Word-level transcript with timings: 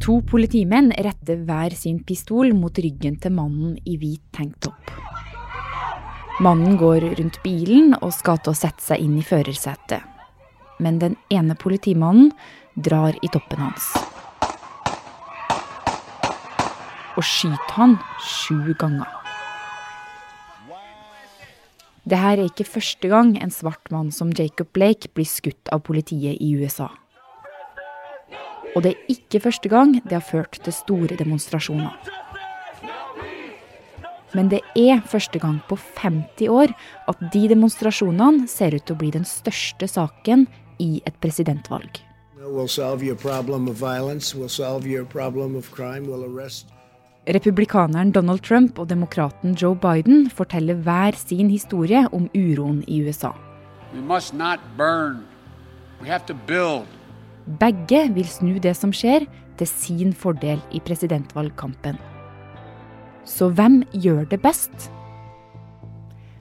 To 0.00 0.22
politimenn 0.24 0.94
retter 0.96 1.42
hver 1.44 1.74
sin 1.76 1.98
pistol 2.08 2.54
mot 2.56 2.78
ryggen 2.80 3.18
til 3.20 3.34
mannen 3.36 3.74
i 3.84 3.98
hvit 4.00 4.22
tanktopp. 4.32 4.88
Mannen 6.40 6.78
går 6.80 7.04
rundt 7.18 7.36
bilen 7.44 7.92
og 7.98 8.14
skal 8.16 8.40
til 8.40 8.54
å 8.54 8.56
sette 8.56 8.80
seg 8.80 9.02
inn 9.04 9.18
i 9.20 9.24
førersetet. 9.26 10.00
Men 10.80 11.02
den 11.02 11.18
ene 11.28 11.52
politimannen 11.52 12.30
drar 12.80 13.12
i 13.20 13.28
toppen 13.28 13.60
hans. 13.60 13.90
Og 17.20 17.26
skyter 17.26 17.76
han 17.76 17.98
sju 18.24 18.72
ganger. 18.80 19.10
Det 22.08 22.16
her 22.16 22.40
er 22.40 22.48
ikke 22.48 22.64
første 22.64 23.12
gang 23.12 23.34
en 23.36 23.52
svart 23.52 23.92
mann 23.92 24.08
som 24.16 24.32
Jacob 24.32 24.72
Blake 24.72 25.12
blir 25.12 25.28
skutt 25.28 25.68
av 25.68 25.84
politiet 25.84 26.40
i 26.40 26.54
USA. 26.56 26.88
Og 28.76 28.84
det 28.84 28.92
er 28.94 29.14
ikke 29.14 29.40
første 29.42 29.68
gang 29.68 29.96
det 30.04 30.14
har 30.14 30.24
ført 30.24 30.60
til 30.64 30.74
store 30.74 31.16
demonstrasjoner. 31.18 31.96
Men 34.34 34.50
det 34.52 34.60
er 34.78 35.00
første 35.10 35.40
gang 35.42 35.58
på 35.68 35.78
50 35.98 36.50
år 36.54 36.70
at 37.10 37.24
de 37.32 37.48
demonstrasjonene 37.50 38.46
ser 38.50 38.76
ut 38.76 38.84
til 38.86 38.94
å 38.94 39.00
bli 39.00 39.10
den 39.14 39.26
største 39.26 39.88
saken 39.90 40.46
i 40.78 41.02
et 41.06 41.16
presidentvalg. 41.22 41.98
Republikaneren 47.30 48.14
Donald 48.14 48.40
Trump 48.46 48.78
og 48.78 48.88
demokraten 48.88 49.54
Joe 49.54 49.76
Biden 49.76 50.30
forteller 50.30 50.78
hver 50.86 51.18
sin 51.18 51.50
historie 51.50 52.06
om 52.12 52.30
uroen 52.34 52.80
i 52.88 53.02
USA. 53.04 53.34
Begge 57.60 58.04
vil 58.14 58.28
snu 58.28 58.58
det 58.62 58.74
som 58.78 58.92
skjer, 58.94 59.26
til 59.60 59.68
sin 59.68 60.14
fordel 60.16 60.60
i 60.72 60.80
presidentvalgkampen. 60.80 61.98
Så 63.28 63.50
hvem 63.52 63.82
gjør 63.92 64.24
det 64.30 64.40
best? 64.40 64.88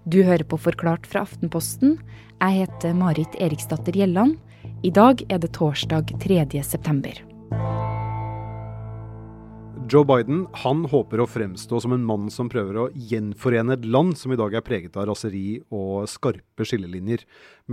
Du 0.08 0.22
hører 0.24 0.46
på 0.48 0.58
Forklart 0.58 1.06
fra 1.06 1.26
Aftenposten. 1.28 1.98
Jeg 2.40 2.64
heter 2.64 2.96
Marit 2.96 3.36
Eriksdatter 3.38 3.94
Gjelland. 3.94 4.38
I 4.84 4.92
dag 4.96 5.22
er 5.28 5.44
det 5.44 5.52
torsdag 5.58 6.16
3. 6.24 6.64
september. 6.64 7.29
Joe 9.90 10.06
Biden 10.06 10.44
han 10.62 10.84
håper 10.86 11.24
å 11.24 11.26
fremstå 11.26 11.80
som 11.82 11.96
en 11.96 12.04
mann 12.06 12.28
som 12.30 12.50
prøver 12.52 12.78
å 12.78 12.84
gjenforene 13.10 13.74
et 13.74 13.88
land 13.90 14.14
som 14.20 14.30
i 14.30 14.38
dag 14.38 14.54
er 14.54 14.62
preget 14.62 15.00
av 15.00 15.08
raseri 15.10 15.64
og 15.74 16.06
skarpe 16.12 16.68
skillelinjer. 16.68 17.24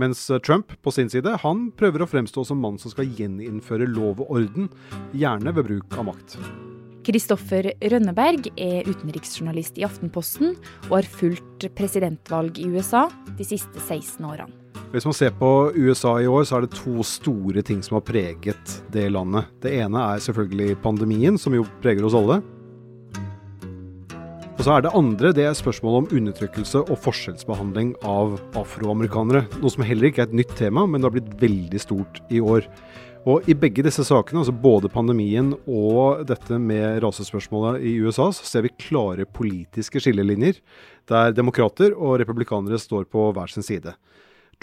Mens 0.01 0.23
Trump 0.41 0.73
på 0.81 0.93
sin 0.95 1.11
side 1.13 1.35
han 1.43 1.67
prøver 1.77 2.01
å 2.01 2.09
fremstå 2.09 2.47
som 2.49 2.63
mann 2.63 2.81
som 2.81 2.93
skal 2.93 3.11
gjeninnføre 3.19 3.85
lov 3.91 4.25
og 4.25 4.33
orden, 4.39 4.71
gjerne 5.13 5.53
ved 5.53 5.69
bruk 5.69 5.97
av 6.01 6.09
makt. 6.09 6.39
Kristoffer 7.05 7.69
Rønneberg 7.85 8.49
er 8.57 8.89
utenriksjournalist 8.89 9.77
i 9.77 9.85
Aftenposten 9.85 10.55
og 10.87 10.95
har 10.97 11.11
fulgt 11.21 11.69
presidentvalg 11.77 12.57
i 12.57 12.65
USA 12.73 13.05
de 13.37 13.45
siste 13.45 13.77
16 13.77 14.25
årene. 14.25 14.66
Hvis 14.87 15.03
man 15.03 15.13
ser 15.13 15.33
på 15.35 15.47
USA 15.75 16.13
i 16.23 16.27
år, 16.31 16.45
så 16.47 16.57
er 16.57 16.63
det 16.63 16.77
to 16.77 17.03
store 17.03 17.59
ting 17.65 17.81
som 17.83 17.97
har 17.97 18.05
preget 18.07 18.75
det 18.93 19.09
landet. 19.11 19.49
Det 19.59 19.73
ene 19.81 19.99
er 20.13 20.21
selvfølgelig 20.23 20.77
pandemien, 20.79 21.35
som 21.35 21.55
jo 21.57 21.65
preger 21.83 22.07
oss 22.07 22.15
alle. 22.15 22.37
Og 24.55 24.61
så 24.63 24.77
er 24.77 24.85
det 24.85 24.93
andre 24.95 25.33
det 25.35 25.43
er 25.43 25.57
spørsmålet 25.59 26.05
om 26.05 26.21
undertrykkelse 26.21 26.85
og 26.87 27.01
forskjellsbehandling 27.03 27.91
av 28.07 28.39
afroamerikanere. 28.57 29.43
Noe 29.59 29.73
som 29.75 29.83
heller 29.85 30.07
ikke 30.07 30.23
er 30.23 30.31
et 30.31 30.39
nytt 30.39 30.55
tema, 30.57 30.87
men 30.87 31.03
det 31.03 31.09
har 31.09 31.17
blitt 31.17 31.35
veldig 31.43 31.83
stort 31.83 32.23
i 32.31 32.39
år. 32.39 32.63
Og 33.27 33.43
I 33.51 33.57
begge 33.59 33.83
disse 33.83 34.05
sakene, 34.07 34.39
altså 34.39 34.55
både 34.55 34.87
pandemien 34.89 35.51
og 35.67 36.23
dette 36.29 36.55
med 36.63 37.01
rasespørsmålet 37.03 37.83
i 37.83 37.97
USA, 37.99 38.29
så 38.31 38.47
ser 38.47 38.63
vi 38.63 38.71
klare 38.79 39.27
politiske 39.27 39.99
skillelinjer, 39.99 40.63
der 41.11 41.35
demokrater 41.35 41.91
og 41.91 42.21
republikanere 42.23 42.79
står 42.79 43.11
på 43.11 43.33
hver 43.35 43.51
sin 43.51 43.67
side. 43.67 43.97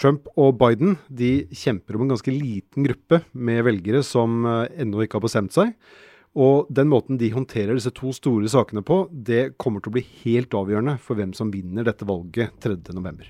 Trump 0.01 0.27
og 0.35 0.57
Biden 0.59 0.97
de 1.07 1.45
kjemper 1.55 1.95
om 1.95 2.05
en 2.05 2.11
ganske 2.15 2.33
liten 2.33 2.87
gruppe 2.87 3.21
med 3.31 3.63
velgere 3.67 4.03
som 4.03 4.43
eh, 4.43 4.81
ennå 4.83 5.05
ikke 5.05 5.19
har 5.19 5.25
bestemt 5.27 5.55
seg. 5.55 5.71
Og 6.35 6.67
den 6.67 6.89
måten 6.91 7.15
de 7.19 7.31
håndterer 7.31 7.77
disse 7.77 7.93
to 7.95 8.11
store 8.15 8.49
sakene 8.51 8.83
på, 8.83 9.05
det 9.09 9.55
kommer 9.61 9.79
til 9.79 9.93
å 9.93 9.95
bli 9.95 10.03
helt 10.25 10.55
avgjørende 10.57 10.97
for 10.99 11.15
hvem 11.15 11.31
som 11.37 11.53
vinner 11.53 11.87
dette 11.87 12.07
valget 12.07 12.51
3.11. 12.65 13.23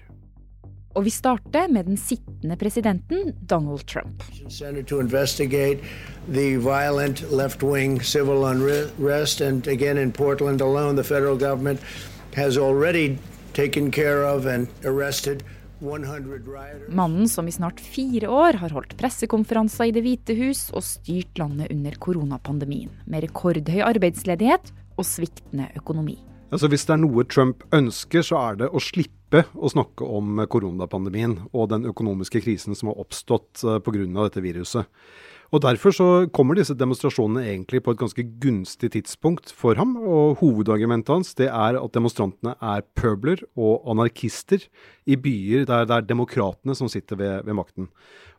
Og 0.96 1.04
vi 1.06 1.12
starter 1.12 1.68
med 1.70 1.86
den 1.86 2.00
sittende 2.00 2.56
presidenten, 2.58 3.34
Donald 3.46 3.86
Trump. 3.86 4.24
The 6.26 6.58
violent 6.58 7.22
left-wing 7.30 8.02
civil 8.02 8.46
unrest, 8.46 9.42
and 9.42 9.68
again 9.68 9.98
in 9.98 10.12
Portland 10.12 10.62
alone, 10.62 10.96
the 10.96 11.04
federal 11.04 11.38
government 11.38 11.80
has 12.34 12.58
already 12.58 13.20
taken 13.54 13.92
care 13.92 14.24
of 14.24 14.48
and 14.48 14.68
arrested 14.84 15.44
Mannen 15.86 17.28
som 17.30 17.48
i 17.48 17.54
snart 17.54 17.80
fire 17.80 18.30
år 18.32 18.60
har 18.62 18.74
holdt 18.76 18.96
pressekonferanser 19.00 19.90
i 19.90 19.96
Det 19.96 20.04
hvite 20.06 20.36
hus 20.40 20.68
og 20.74 20.86
styrt 20.86 21.38
landet 21.42 21.72
under 21.74 21.98
koronapandemien, 22.02 22.90
med 23.06 23.28
rekordhøy 23.28 23.84
arbeidsledighet 23.86 24.74
og 24.98 25.06
sviktende 25.08 25.70
økonomi. 25.78 26.18
Altså 26.54 26.70
Hvis 26.72 26.86
det 26.88 26.96
er 26.96 27.02
noe 27.02 27.26
Trump 27.28 27.64
ønsker, 27.76 28.24
så 28.26 28.40
er 28.40 28.60
det 28.64 28.70
å 28.70 28.82
slippe 28.82 29.44
å 29.56 29.70
snakke 29.72 30.06
om 30.08 30.44
koronapandemien 30.50 31.40
og 31.52 31.72
den 31.74 31.88
økonomiske 31.90 32.44
krisen 32.46 32.78
som 32.78 32.92
har 32.92 33.02
oppstått 33.02 33.66
eh, 33.66 33.82
pga. 33.84 34.06
dette 34.22 34.44
viruset. 34.44 34.86
Og 35.54 35.62
Derfor 35.62 35.94
så 35.94 36.08
kommer 36.34 36.58
disse 36.58 36.76
demonstrasjonene 36.78 37.46
egentlig 37.46 37.84
på 37.86 37.94
et 37.94 38.00
ganske 38.00 38.26
gunstig 38.42 38.92
tidspunkt 38.96 39.52
for 39.54 39.78
ham. 39.78 39.96
og 39.98 40.40
Hovedargumentet 40.42 41.14
hans 41.14 41.34
det 41.38 41.50
er 41.50 41.78
at 41.80 41.94
demonstrantene 41.94 42.56
er 42.62 42.86
pøbler 42.98 43.44
og 43.56 43.86
anarkister 43.92 44.66
i 45.06 45.16
byer 45.16 45.66
der 45.66 45.86
det 45.86 45.96
er 45.96 46.08
demokratene 46.10 46.76
som 46.76 46.90
sitter 46.90 47.16
ved, 47.16 47.46
ved 47.46 47.54
makten. 47.54 47.90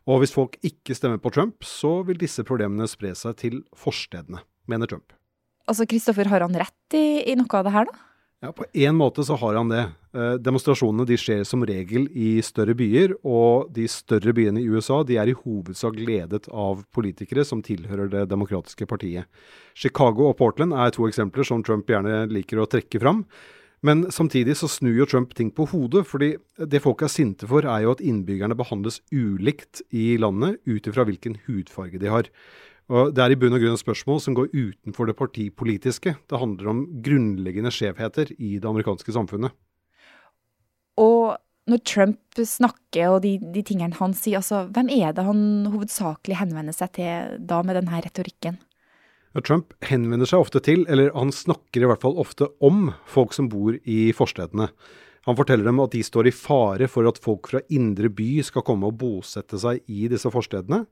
Og 0.07 0.19
Hvis 0.19 0.35
folk 0.35 0.57
ikke 0.63 0.95
stemmer 0.95 1.19
på 1.19 1.31
Trump, 1.35 1.63
så 1.63 2.03
vil 2.07 2.19
disse 2.19 2.43
problemene 2.43 2.87
spre 2.87 3.13
seg 3.15 3.35
til 3.39 3.63
forstedene, 3.75 4.39
mener 4.67 4.87
Trump. 4.87 5.11
Altså, 5.67 5.85
Kristoffer, 5.85 6.27
Har 6.27 6.41
han 6.41 6.55
rett 6.55 6.95
i, 6.95 7.27
i 7.27 7.35
noe 7.35 7.51
av 7.51 7.67
det 7.67 7.73
her, 7.75 7.89
da? 7.91 8.03
Ja, 8.47 8.51
På 8.53 8.65
en 8.73 8.95
måte 8.95 9.23
så 9.23 9.35
har 9.35 9.55
han 9.59 9.67
det. 9.67 9.81
Eh, 10.15 10.33
demonstrasjonene 10.39 11.03
de 11.09 11.17
skjer 11.19 11.41
som 11.43 11.65
regel 11.67 12.05
i 12.15 12.37
større 12.39 12.71
byer, 12.79 13.17
og 13.27 13.67
de 13.75 13.89
større 13.91 14.31
byene 14.31 14.61
i 14.61 14.69
USA 14.71 15.01
de 15.03 15.17
er 15.19 15.27
i 15.27 15.35
hovedsak 15.35 15.97
ledet 15.99 16.47
av 16.47 16.85
politikere 16.95 17.43
som 17.43 17.59
tilhører 17.59 18.07
Det 18.07 18.23
demokratiske 18.31 18.87
partiet. 18.87 19.27
Chicago 19.75 20.29
og 20.29 20.37
Portland 20.37 20.71
er 20.71 20.95
to 20.95 21.09
eksempler 21.09 21.43
som 21.43 21.59
Trump 21.61 21.91
gjerne 21.91 22.23
liker 22.31 22.63
å 22.63 22.69
trekke 22.71 23.01
fram. 23.03 23.25
Men 23.83 24.07
samtidig 24.09 24.55
så 24.55 24.71
snur 24.71 24.95
jo 24.95 25.05
Trump 25.05 25.35
ting 25.35 25.51
på 25.51 25.67
hodet, 25.67 26.07
fordi 26.07 26.37
det 26.55 26.81
folk 26.81 27.03
er 27.03 27.11
sinte 27.11 27.45
for, 27.45 27.67
er 27.67 27.83
jo 27.83 27.91
at 27.91 27.99
innbyggerne 27.99 28.55
behandles 28.55 29.01
ulikt 29.11 29.83
i 29.91 30.15
landet 30.15 30.63
ut 30.63 30.87
ifra 30.87 31.03
hvilken 31.03 31.35
hudfarge 31.49 31.99
de 31.99 32.07
har. 32.07 32.31
Og 32.87 33.11
Det 33.15 33.23
er 33.23 33.33
i 33.33 33.39
bunn 33.39 33.55
og 33.55 33.59
grunn 33.59 33.75
et 33.75 33.83
spørsmål 33.83 34.21
som 34.23 34.35
går 34.37 34.53
utenfor 34.53 35.09
det 35.09 35.17
partipolitiske. 35.19 36.15
Det 36.23 36.39
handler 36.39 36.69
om 36.71 36.85
grunnleggende 37.03 37.71
skjevheter 37.73 38.31
i 38.37 38.55
det 38.61 38.69
amerikanske 38.69 39.11
samfunnet. 39.11 39.51
Og 40.97 41.35
når 41.67 41.81
Trump 41.83 42.39
snakker 42.39 43.11
og 43.11 43.21
de, 43.25 43.35
de 43.53 43.63
tingene 43.67 43.97
han 43.99 44.15
sier, 44.15 44.39
altså, 44.39 44.63
hvem 44.71 44.87
er 44.93 45.11
det 45.13 45.25
han 45.27 45.67
hovedsakelig 45.73 46.39
henvender 46.39 46.75
seg 46.75 46.93
til 46.95 47.35
da 47.49 47.59
med 47.67 47.75
denne 47.81 47.99
retorikken? 48.05 48.61
Trump 49.45 49.75
henvender 49.85 50.25
seg 50.25 50.41
ofte 50.41 50.61
til, 50.63 50.85
eller 50.89 51.11
han 51.13 51.33
snakker 51.35 51.83
i 51.83 51.89
hvert 51.91 52.01
fall 52.01 52.15
ofte 52.17 52.47
om, 52.63 52.87
folk 53.05 53.35
som 53.35 53.51
bor 53.51 53.75
i 53.83 53.99
forstedene. 54.15 54.71
Han 55.27 55.35
forteller 55.35 55.67
dem 55.67 55.81
at 55.83 55.91
de 55.91 56.01
står 56.07 56.29
i 56.29 56.33
fare 56.33 56.87
for 56.89 57.05
at 57.09 57.19
folk 57.19 57.49
fra 57.51 57.59
indre 57.73 58.09
by 58.09 58.39
skal 58.47 58.63
komme 58.65 58.87
og 58.87 58.95
bosette 59.01 59.59
seg 59.59 59.83
i 59.91 60.07
disse 60.09 60.31
forstedene. 60.31 60.85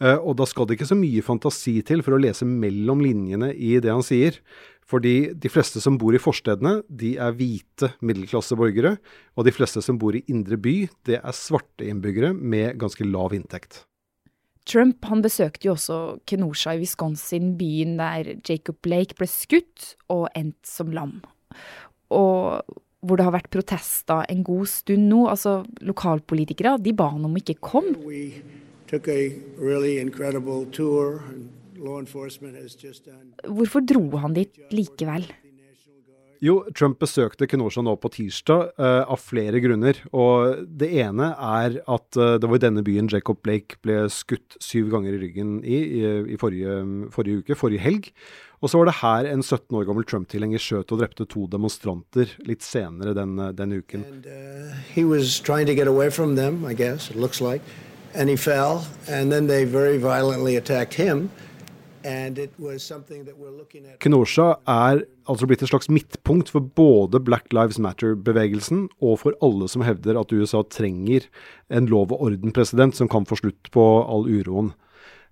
Eh, 0.00 0.18
og 0.18 0.36
da 0.40 0.46
skal 0.48 0.66
det 0.66 0.78
ikke 0.78 0.90
så 0.90 0.98
mye 0.98 1.24
fantasi 1.24 1.80
til 1.86 2.04
for 2.04 2.16
å 2.16 2.22
lese 2.22 2.48
mellom 2.48 3.02
linjene 3.04 3.52
i 3.52 3.76
det 3.82 3.92
han 3.92 4.04
sier. 4.06 4.40
Fordi 4.88 5.32
de 5.38 5.50
fleste 5.52 5.80
som 5.80 5.96
bor 6.00 6.14
i 6.14 6.20
forstedene, 6.20 6.80
de 6.88 7.14
er 7.22 7.36
hvite 7.38 7.92
middelklasseborgere. 8.04 8.96
Og 9.38 9.46
de 9.46 9.54
fleste 9.54 9.82
som 9.84 9.98
bor 10.00 10.16
i 10.16 10.24
indre 10.32 10.58
by, 10.60 10.76
det 11.08 11.20
er 11.22 11.36
svarte 11.36 11.86
innbyggere 11.88 12.32
med 12.36 12.76
ganske 12.82 13.06
lav 13.06 13.34
inntekt. 13.36 13.84
Trump 14.68 15.02
han 15.10 15.24
besøkte 15.24 15.66
jo 15.66 15.74
også 15.74 15.98
Kenosha 16.28 16.76
i 16.76 16.82
Wisconsin, 16.82 17.56
byen 17.58 17.96
der 17.98 18.36
Jacob 18.46 18.78
Blake 18.84 19.16
ble 19.18 19.26
skutt 19.30 19.94
og 20.12 20.28
endt 20.38 20.60
som 20.68 20.92
lam. 20.94 21.18
Og 22.14 22.62
hvor 23.02 23.18
det 23.18 23.26
har 23.26 23.34
vært 23.34 23.50
protester 23.50 24.22
en 24.30 24.44
god 24.46 24.68
stund 24.70 25.08
nå. 25.10 25.24
Altså, 25.30 25.62
Lokalpolitikere 25.82 26.76
de 26.82 26.94
ba 26.94 27.08
han 27.14 27.26
om 27.26 27.38
ikke 27.38 27.58
komme 27.62 27.96
took 28.92 29.08
a 29.08 29.32
really 29.56 29.98
incredible 29.98 30.66
tour. 30.66 31.22
Hvorfor 33.48 33.80
dro 33.88 34.04
han 34.20 34.36
dit 34.36 34.60
likevel? 34.70 35.24
Jo, 36.42 36.56
Trump 36.74 36.98
besøkte 36.98 37.46
Kenosha 37.46 37.84
nå 37.86 37.94
på 38.02 38.10
tirsdag 38.16 38.72
uh, 38.74 39.02
av 39.06 39.20
flere 39.22 39.60
grunner. 39.62 39.98
Og 40.10 40.64
det 40.66 40.88
ene 41.04 41.28
er 41.32 41.78
at 41.80 42.18
uh, 42.18 42.34
det 42.42 42.50
var 42.50 42.58
i 42.58 42.64
denne 42.64 42.82
byen 42.86 43.10
Jacob 43.10 43.38
Blake 43.46 43.78
ble 43.86 44.08
skutt 44.10 44.58
syv 44.62 44.90
ganger 44.90 45.14
i 45.14 45.20
ryggen 45.22 45.52
i, 45.62 45.78
i, 46.02 46.02
i 46.34 46.38
forrige, 46.38 46.80
forrige, 47.14 47.42
uke, 47.42 47.58
forrige 47.58 47.84
helg. 47.86 48.10
Og 48.62 48.70
så 48.70 48.78
var 48.78 48.90
det 48.90 48.98
her 49.00 49.30
en 49.30 49.42
17 49.42 49.78
år 49.78 49.86
gammel 49.88 50.06
Trump-tilhenger 50.06 50.62
skjøt 50.62 50.92
og 50.94 51.00
drepte 51.02 51.26
to 51.30 51.46
demonstranter 51.50 52.34
litt 52.46 52.66
senere 52.66 53.14
den, 53.18 53.38
den 53.58 53.78
uken. 53.78 54.02
And, 54.10 54.26
uh, 54.26 54.74
And 58.14 58.28
he 58.28 58.36
fell, 58.36 58.84
and 59.08 59.32
then 59.32 59.46
they 59.46 59.64
very 59.64 59.98
violently 59.98 60.56
attacked 60.56 60.94
him. 60.94 61.30
Kenosha 64.02 64.46
er 64.66 65.04
altså 65.30 65.46
blitt 65.46 65.62
et 65.62 65.70
slags 65.70 65.86
midtpunkt 65.88 66.50
for 66.50 66.60
både 66.60 67.20
Black 67.22 67.52
Lives 67.54 67.78
Matter-bevegelsen 67.78 68.88
og 68.98 69.20
for 69.22 69.36
alle 69.38 69.68
som 69.70 69.84
hevder 69.86 70.18
at 70.18 70.32
USA 70.34 70.64
trenger 70.66 71.28
en 71.70 71.86
lov 71.86 72.10
og 72.10 72.24
orden-president 72.26 72.98
som 72.98 73.08
kan 73.08 73.26
få 73.28 73.38
slutt 73.38 73.70
på 73.70 73.84
all 74.02 74.26
uroen. 74.26 74.72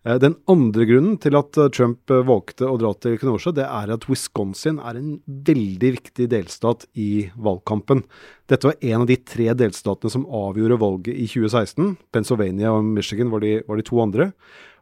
Eh, 0.01 0.17
den 0.17 0.35
andre 0.49 0.87
grunnen 0.89 1.19
til 1.21 1.37
at 1.37 1.57
eh, 1.61 1.69
Trump 1.77 2.09
eh, 2.13 2.23
valgte 2.25 2.65
å 2.65 2.79
dra 2.81 2.95
til 2.97 3.19
Kenosha, 3.21 3.53
det 3.53 3.67
er 3.67 3.93
at 3.93 4.07
Wisconsin 4.09 4.79
er 4.81 4.97
en 4.97 5.19
veldig 5.27 5.91
viktig 5.99 6.29
delstat 6.33 6.87
i 6.97 7.27
valgkampen. 7.37 8.07
Dette 8.49 8.71
var 8.71 8.81
en 8.81 9.05
av 9.05 9.11
de 9.11 9.19
tre 9.21 9.51
delstatene 9.53 10.13
som 10.15 10.25
avgjorde 10.25 10.81
valget 10.81 11.13
i 11.13 11.29
2016. 11.29 11.99
Pennsylvania 12.17 12.73
og 12.73 12.89
Michigan 12.97 13.33
var 13.35 13.45
de, 13.45 13.59
var 13.69 13.81
de 13.81 13.87
to 13.91 14.01
andre. 14.01 14.31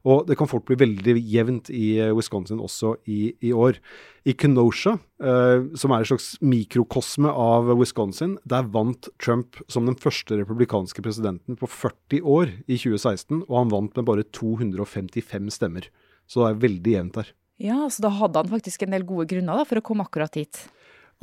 Og 0.08 0.28
det 0.28 0.38
kan 0.40 0.48
fort 0.48 0.64
bli 0.68 0.78
veldig 0.78 1.16
jevnt 1.28 1.70
i 1.74 1.98
eh, 2.00 2.14
Wisconsin 2.16 2.60
også 2.64 2.94
i, 3.10 3.34
i 3.44 3.52
år. 3.52 3.80
I 4.28 4.34
Kenosha, 4.38 4.94
eh, 5.20 5.66
som 5.78 5.92
er 5.92 6.04
et 6.04 6.10
slags 6.10 6.30
mikrokosme 6.40 7.32
av 7.32 7.68
Wisconsin, 7.76 8.36
der 8.48 8.68
vant 8.72 9.10
Trump 9.20 9.60
som 9.68 9.88
den 9.88 9.98
første 10.00 10.40
republikanske 10.40 11.04
presidenten 11.04 11.58
på 11.60 11.68
40 11.68 12.24
år 12.24 12.54
i 12.66 12.78
2016, 12.78 13.44
og 13.44 13.54
han 13.58 13.74
vant 13.74 13.98
med 13.98 14.08
bare 14.08 14.26
255 14.32 15.52
stemmer. 15.58 15.90
Så 16.28 16.44
det 16.44 16.50
er 16.50 16.64
veldig 16.64 16.96
jevnt 16.96 17.20
der. 17.20 17.30
Ja, 17.58 17.84
så 17.90 18.04
da 18.04 18.12
hadde 18.14 18.44
han 18.44 18.52
faktisk 18.52 18.84
en 18.84 18.94
del 18.94 19.06
gode 19.06 19.26
grunner 19.30 19.58
da, 19.60 19.68
for 19.68 19.80
å 19.80 19.84
komme 19.84 20.06
akkurat 20.06 20.36
hit. 20.38 20.62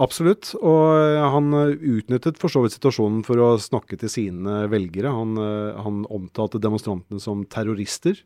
Absolutt, 0.04 0.52
og 0.60 0.90
eh, 1.00 1.22
han 1.32 1.56
utnyttet 1.56 2.42
for 2.42 2.52
så 2.52 2.66
vidt 2.66 2.76
situasjonen 2.76 3.22
for 3.24 3.40
å 3.40 3.54
snakke 3.62 3.96
til 4.02 4.12
sine 4.12 4.66
velgere. 4.70 5.14
Han, 5.16 5.40
eh, 5.40 5.78
han 5.80 6.04
omtalte 6.12 6.60
demonstrantene 6.60 7.24
som 7.24 7.46
terrorister. 7.48 8.20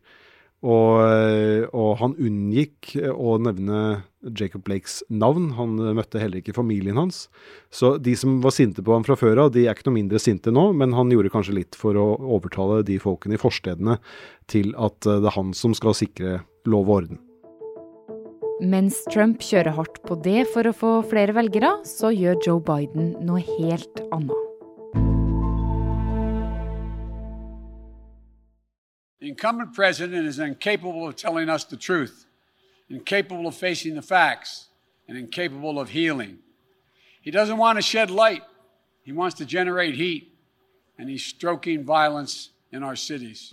Og, 0.60 1.70
og, 1.72 1.92
han 2.02 2.18
unngikk 2.20 2.92
å 3.14 3.38
nevne 3.40 4.02
Jacob 4.36 4.66
Blakes 4.68 5.00
navn. 5.08 5.54
Han 5.56 5.78
møtte 5.96 6.20
heller 6.20 6.42
ikke 6.42 6.58
familien 6.58 7.00
hans. 7.00 7.28
Så 7.72 7.94
de 8.04 8.16
som 8.20 8.42
var 8.44 8.52
sinte 8.56 8.84
på 8.84 8.92
ham 8.96 9.08
fra 9.08 9.16
før 9.20 9.46
av, 9.46 9.54
de 9.56 9.64
er 9.68 9.78
ikke 9.78 9.88
noe 9.88 10.00
mindre 10.02 10.20
sinte 10.20 10.52
nå, 10.52 10.70
men 10.76 10.98
han 10.98 11.14
gjorde 11.14 11.32
kanskje 11.32 11.56
litt 11.62 11.80
for 11.80 11.96
å 11.96 12.10
overtale 12.20 12.82
de 12.88 13.00
folkene 13.00 13.40
i 13.40 13.42
forstedene 13.42 13.98
til 14.52 14.76
at 14.76 15.00
det 15.08 15.24
er 15.24 15.38
han 15.38 15.56
som 15.56 15.78
skal 15.78 15.96
sikre 15.96 16.42
lov 16.68 16.92
og 16.92 16.96
orden. 16.98 17.24
Mens 18.60 18.98
Trump 19.08 19.40
kjører 19.40 19.72
hardt 19.78 20.02
på 20.04 20.18
det 20.20 20.44
for 20.52 20.68
å 20.68 20.76
få 20.76 20.92
flere 21.08 21.32
velgere, 21.38 21.78
så 21.88 22.12
gjør 22.12 22.44
Joe 22.44 22.60
Biden 22.68 23.14
noe 23.24 23.40
helt 23.56 24.04
annet. 24.12 24.49
The 29.20 29.28
incumbent 29.28 29.74
president 29.74 30.26
is 30.28 30.40
incapable 30.40 31.06
of 31.08 31.16
telling 31.18 31.50
us 31.50 31.66
the 31.66 31.76
truth, 31.76 32.26
incapable 32.90 33.48
of 33.48 33.56
facing 33.56 33.96
the 33.96 34.02
facts, 34.02 34.70
and 35.10 35.18
incapable 35.18 35.78
of 35.78 35.90
healing. 35.90 36.38
He 37.22 37.32
doesn't 37.32 37.58
want 37.58 37.78
to 37.78 37.82
shed 37.82 38.10
light, 38.10 38.44
he 39.04 39.12
wants 39.12 39.36
to 39.40 39.46
generate 39.46 39.96
heat, 39.96 40.32
and 40.98 41.10
he's 41.10 41.26
stroking 41.26 41.84
violence 41.84 42.52
in 42.72 42.82
our 42.82 42.96
cities. 42.96 43.52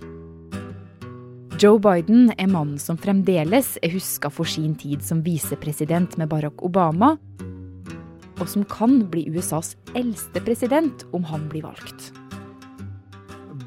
Joe 1.58 1.78
Biden 1.78 2.30
er 2.38 2.46
mannen 2.46 2.78
som 2.78 2.98
fremdeles 3.00 3.78
er 3.82 3.90
huska 3.90 4.30
for 4.30 4.44
sin 4.44 4.74
tid 4.76 5.02
som 5.02 5.24
visepresident 5.24 6.18
med 6.18 6.28
Barack 6.28 6.62
Obama, 6.62 7.16
og 8.38 8.48
som 8.48 8.62
kan 8.64 9.00
bli 9.10 9.24
USAs 9.32 9.74
eldste 9.96 10.44
president 10.44 11.06
om 11.16 11.24
han 11.24 11.48
blir 11.48 11.66
valgt. 11.66 12.12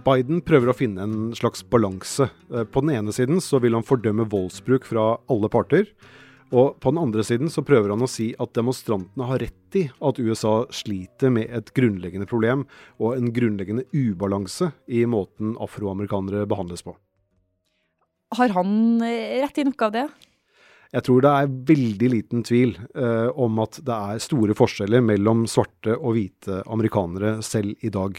Biden 0.06 0.40
prøver 0.46 0.72
å 0.72 0.78
finne 0.78 1.04
en 1.04 1.18
slags 1.38 1.64
balanse. 1.68 2.30
Eh, 2.54 2.64
på 2.64 2.84
den 2.84 2.94
ene 2.96 3.14
siden 3.16 3.42
så 3.44 3.60
vil 3.64 3.76
han 3.78 3.86
fordømme 3.86 4.28
voldsbruk 4.30 4.88
fra 4.88 5.12
alle 5.32 5.50
parter. 5.52 5.90
Og 6.50 6.80
på 6.82 6.94
den 6.94 7.02
andre 7.02 7.24
siden 7.26 7.52
så 7.54 7.62
prøver 7.66 7.94
han 7.94 8.02
å 8.02 8.10
si 8.10 8.32
at 8.42 8.56
demonstrantene 8.58 9.28
har 9.30 9.42
rett 9.44 9.78
i 9.78 9.84
at 10.02 10.22
USA 10.22 10.64
sliter 10.74 11.34
med 11.34 11.52
et 11.54 11.70
grunnleggende 11.78 12.26
problem 12.30 12.64
og 12.98 13.20
en 13.20 13.30
grunnleggende 13.36 13.86
ubalanse 13.94 14.72
i 14.90 15.04
måten 15.06 15.54
afroamerikanere 15.62 16.48
behandles 16.50 16.82
på. 16.88 16.96
Har 18.38 18.56
han 18.58 18.74
eh, 19.06 19.38
rett 19.44 19.62
i 19.62 19.68
noe 19.68 19.86
av 19.90 19.94
det? 19.94 20.08
Jeg 20.90 21.06
tror 21.06 21.22
det 21.22 21.32
er 21.38 21.52
veldig 21.70 22.08
liten 22.10 22.42
tvil 22.46 22.72
eh, 22.98 23.28
om 23.38 23.60
at 23.62 23.78
det 23.86 23.94
er 23.94 24.22
store 24.24 24.56
forskjeller 24.58 25.04
mellom 25.06 25.44
svarte 25.50 25.94
og 25.94 26.16
hvite 26.18 26.64
amerikanere 26.66 27.36
selv 27.46 27.78
i 27.86 27.92
dag. 27.94 28.18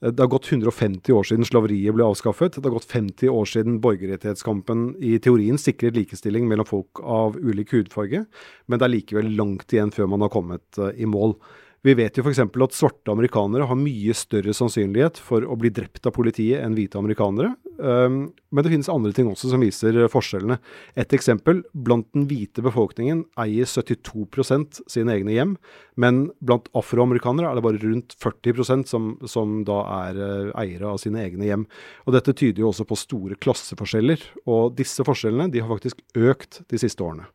Det 0.00 0.20
har 0.20 0.28
gått 0.28 0.50
150 0.52 1.12
år 1.14 1.26
siden 1.28 1.46
slaveriet 1.48 1.94
ble 1.96 2.04
avskaffet. 2.04 2.58
Det 2.58 2.66
har 2.66 2.74
gått 2.74 2.90
50 2.90 3.30
år 3.30 3.46
siden 3.48 3.78
borgerrettighetskampen 3.84 4.88
i 5.00 5.16
teorien 5.22 5.60
sikret 5.60 5.96
likestilling 5.96 6.48
mellom 6.50 6.68
folk 6.68 7.00
av 7.00 7.38
ulik 7.38 7.72
hudfarge, 7.72 8.24
men 8.66 8.80
det 8.80 8.88
er 8.88 8.94
likevel 8.96 9.30
langt 9.38 9.72
igjen 9.72 9.94
før 9.94 10.10
man 10.12 10.26
har 10.26 10.32
kommet 10.34 10.80
eh, 10.80 10.92
i 11.00 11.08
mål. 11.08 11.38
Vi 11.84 11.92
vet 11.98 12.16
jo 12.16 12.22
f.eks. 12.24 12.38
at 12.40 12.72
svarte 12.76 13.12
amerikanere 13.12 13.66
har 13.68 13.76
mye 13.76 14.14
større 14.16 14.54
sannsynlighet 14.56 15.18
for 15.20 15.44
å 15.44 15.56
bli 15.60 15.68
drept 15.74 16.06
av 16.08 16.14
politiet 16.16 16.62
enn 16.64 16.72
hvite 16.78 16.96
amerikanere. 16.96 17.50
Um, 17.76 18.30
men 18.48 18.64
det 18.64 18.72
finnes 18.72 18.88
andre 18.88 19.12
ting 19.12 19.28
også 19.28 19.50
som 19.50 19.60
viser 19.60 19.98
forskjellene. 20.08 20.56
Et 20.96 21.12
eksempel. 21.12 21.60
Blant 21.76 22.08
den 22.16 22.24
hvite 22.30 22.64
befolkningen 22.64 23.26
eier 23.44 23.68
72% 23.68 24.80
sine 24.88 25.18
egne 25.18 25.36
hjem. 25.36 25.54
Men 26.00 26.24
blant 26.40 26.72
afroamerikanere 26.72 27.50
er 27.50 27.60
det 27.60 27.66
bare 27.68 27.84
rundt 27.84 28.16
40% 28.16 28.88
som, 28.88 29.12
som 29.28 29.60
da 29.68 29.82
er 30.00 30.24
uh, 30.24 30.56
eiere 30.64 30.88
av 30.94 31.04
sine 31.04 31.20
egne 31.26 31.50
hjem. 31.50 31.68
Og 32.08 32.16
Dette 32.16 32.32
tyder 32.32 32.64
jo 32.64 32.72
også 32.72 32.88
på 32.88 32.96
store 32.96 33.36
klasseforskjeller. 33.36 34.24
Og 34.48 34.72
disse 34.80 35.04
forskjellene 35.04 35.52
de 35.52 35.60
har 35.60 35.68
faktisk 35.76 36.00
økt 36.16 36.62
de 36.72 36.80
siste 36.80 37.04
årene. 37.04 37.28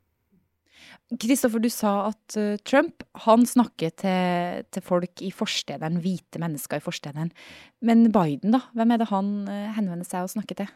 Kristoffer, 1.20 1.62
du 1.64 1.70
sa 1.74 1.94
at 2.12 2.38
uh, 2.38 2.58
Trump 2.68 3.06
han 3.26 3.46
snakker 3.50 3.96
til, 3.98 4.68
til, 4.70 4.86
folk 4.86 5.24
i 5.26 5.32
forstederen, 5.34 6.02
hvite 6.04 6.42
mennesker 6.42 6.78
i 6.78 6.86
forstederen. 6.86 7.32
Men 7.82 8.12
Biden, 8.14 8.54
da? 8.54 8.62
Hvem 8.78 8.94
er 8.94 9.02
det 9.02 9.10
han 9.10 9.34
uh, 9.50 9.74
henvender 9.78 10.06
seg 10.08 10.28
og 10.28 10.34
snakker 10.36 10.62
til? 10.62 10.70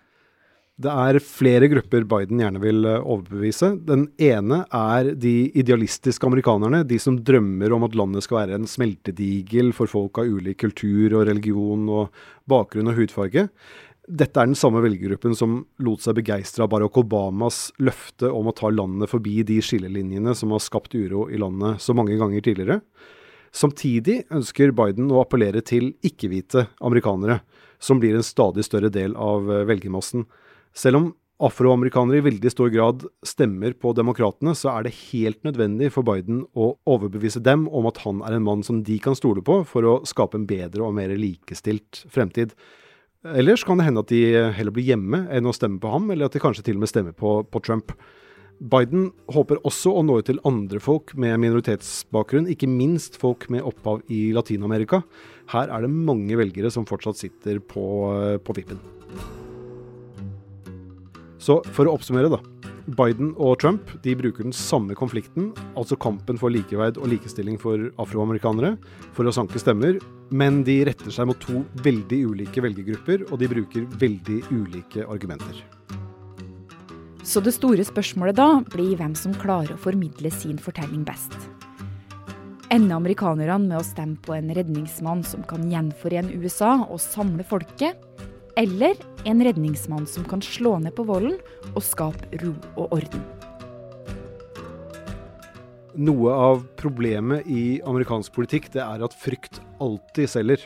Det 0.73 0.89
er 0.89 1.19
flere 1.21 1.67
grupper 1.69 2.01
Biden 2.09 2.39
gjerne 2.41 2.61
vil 2.63 2.81
uh, 2.87 2.97
overbevise. 2.97 3.75
Den 3.85 4.07
ene 4.17 4.63
er 4.73 5.11
de 5.13 5.51
idealistiske 5.53 6.25
amerikanerne. 6.25 6.81
De 6.89 6.97
som 6.97 7.19
drømmer 7.21 7.75
om 7.77 7.85
at 7.85 7.97
landet 7.99 8.25
skal 8.25 8.41
være 8.41 8.57
en 8.57 8.69
smeltedigel 8.69 9.69
for 9.77 9.91
folk 9.91 10.17
av 10.17 10.33
ulik 10.33 10.63
kultur 10.65 11.19
og 11.19 11.27
religion 11.29 11.85
og 11.93 12.25
bakgrunn 12.49 12.89
og 12.89 12.97
hudfarge. 12.97 13.45
Dette 14.03 14.35
er 14.35 14.49
den 14.49 14.57
samme 14.59 14.81
velgergruppen 14.83 15.31
som 15.37 15.61
lot 15.79 16.03
seg 16.03 16.17
begeistre 16.17 16.65
av 16.65 16.71
Barack 16.73 16.97
Obamas 16.99 17.69
løfte 17.79 18.27
om 18.35 18.49
å 18.51 18.55
ta 18.55 18.67
landet 18.67 19.07
forbi 19.07 19.37
de 19.47 19.61
skillelinjene 19.63 20.33
som 20.35 20.51
har 20.51 20.63
skapt 20.63 20.95
uro 20.97 21.29
i 21.31 21.39
landet 21.39 21.79
så 21.79 21.95
mange 21.95 22.17
ganger 22.19 22.43
tidligere. 22.43 22.81
Samtidig 23.55 24.25
ønsker 24.33 24.73
Biden 24.75 25.11
å 25.13 25.21
appellere 25.21 25.61
til 25.63 25.93
ikke-hvite 26.03 26.65
amerikanere, 26.83 27.39
som 27.79 28.01
blir 28.01 28.17
en 28.17 28.25
stadig 28.25 28.65
større 28.67 28.91
del 28.91 29.15
av 29.15 29.47
eh, 29.47 29.63
velgermassen. 29.69 30.25
Selv 30.75 30.99
om 30.99 31.09
afroamerikanere 31.43 32.19
i 32.19 32.27
veldig 32.27 32.51
stor 32.51 32.71
grad 32.73 33.07
stemmer 33.23 33.75
på 33.77 33.93
demokratene, 33.95 34.51
så 34.57 34.73
er 34.73 34.87
det 34.87 34.97
helt 35.13 35.39
nødvendig 35.47 35.93
for 35.95 36.03
Biden 36.07 36.43
å 36.57 36.73
overbevise 36.89 37.43
dem 37.45 37.69
om 37.71 37.87
at 37.87 38.03
han 38.03 38.23
er 38.25 38.35
en 38.35 38.47
mann 38.47 38.67
som 38.67 38.83
de 38.83 38.99
kan 39.03 39.15
stole 39.15 39.43
på 39.45 39.61
for 39.69 39.87
å 39.87 39.99
skape 40.07 40.41
en 40.41 40.47
bedre 40.49 40.83
og 40.83 40.95
mer 40.97 41.13
likestilt 41.15 42.03
fremtid. 42.11 42.51
Ellers 43.23 43.63
kan 43.63 43.79
det 43.79 43.85
hende 43.87 44.01
at 44.03 44.11
de 44.11 44.19
heller 44.51 44.73
blir 44.75 44.83
hjemme 44.83 45.21
enn 45.31 45.47
å 45.47 45.53
stemme 45.55 45.79
på 45.79 45.91
ham, 45.93 46.09
eller 46.11 46.27
at 46.27 46.35
de 46.35 46.41
kanskje 46.43 46.65
til 46.67 46.75
og 46.75 46.83
med 46.83 46.91
stemmer 46.91 47.15
på, 47.15 47.37
på 47.47 47.61
Trump. 47.63 47.93
Biden 48.59 49.09
håper 49.31 49.61
også 49.63 49.93
å 49.95 50.01
nå 50.03 50.17
ut 50.19 50.27
til 50.27 50.41
andre 50.47 50.81
folk 50.83 51.13
med 51.19 51.39
minoritetsbakgrunn, 51.39 52.49
ikke 52.51 52.67
minst 52.67 53.15
folk 53.21 53.47
med 53.51 53.63
opphav 53.67 54.03
i 54.11 54.25
Latin-Amerika. 54.35 55.01
Her 55.55 55.71
er 55.71 55.85
det 55.85 55.91
mange 55.95 56.35
velgere 56.39 56.71
som 56.71 56.87
fortsatt 56.87 57.19
sitter 57.19 57.63
på, 57.63 57.85
på 58.43 58.57
vippen. 58.59 58.83
Så 61.39 61.61
for 61.71 61.87
å 61.87 61.95
oppsummere, 61.95 62.31
da. 62.31 62.72
Biden 62.91 63.31
og 63.39 63.61
Trump 63.61 63.93
de 64.03 64.15
bruker 64.19 64.43
den 64.43 64.55
samme 64.55 64.95
konflikten, 64.97 65.51
altså 65.79 65.95
kampen 65.95 66.39
for 66.39 66.51
likeverd 66.51 66.99
og 66.99 67.07
likestilling 67.13 67.55
for 67.61 67.87
afroamerikanere, 68.01 68.75
for 69.15 69.29
å 69.29 69.33
sanke 69.35 69.61
stemmer, 69.61 70.01
men 70.33 70.63
de 70.67 70.81
retter 70.89 71.13
seg 71.13 71.29
mot 71.29 71.39
to 71.39 71.63
veldig 71.85 72.19
ulike 72.33 72.63
velgergrupper, 72.65 73.23
og 73.31 73.39
de 73.39 73.49
bruker 73.51 73.87
veldig 74.01 74.41
ulike 74.51 75.07
argumenter. 75.07 75.63
Så 77.23 77.39
det 77.39 77.55
store 77.55 77.85
spørsmålet 77.87 78.35
da 78.35 78.49
blir 78.73 78.97
hvem 78.99 79.15
som 79.15 79.35
klarer 79.39 79.77
å 79.77 79.79
formidle 79.79 80.31
sin 80.35 80.59
fortelling 80.59 81.05
best. 81.07 81.37
Ender 82.73 82.97
amerikanerne 82.97 83.61
med 83.69 83.77
å 83.79 83.85
stemme 83.85 84.19
på 84.25 84.35
en 84.35 84.51
redningsmann 84.51 85.23
som 85.23 85.43
kan 85.47 85.63
gjenforene 85.71 86.35
USA 86.41 86.81
og 86.83 86.99
samle 86.99 87.45
folket? 87.47 88.01
Eller 88.55 88.93
en 89.25 89.43
redningsmann 89.43 90.05
som 90.07 90.23
kan 90.23 90.41
slå 90.41 90.75
ned 90.79 90.93
på 90.95 91.05
volden 91.07 91.39
og 91.73 91.81
skape 91.81 92.27
ro 92.43 92.51
og 92.75 92.91
orden? 92.99 93.23
Noe 95.93 96.33
av 96.33 96.61
problemet 96.77 97.49
i 97.49 97.79
amerikansk 97.85 98.33
politikk 98.33 98.69
det 98.75 98.81
er 98.85 99.01
at 99.05 99.17
frykt 99.17 99.57
alltid 99.81 100.29
selger. 100.29 100.61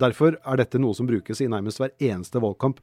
Derfor 0.00 0.38
er 0.40 0.60
dette 0.60 0.80
noe 0.80 0.96
som 0.96 1.08
brukes 1.08 1.42
i 1.44 1.48
nærmest 1.50 1.80
hver 1.82 1.92
eneste 2.00 2.40
valgkamp. 2.40 2.80